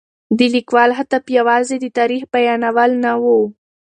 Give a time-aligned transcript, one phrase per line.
[0.37, 3.23] د لیکوال هدف یوازې د تاریخ بیانول نه و.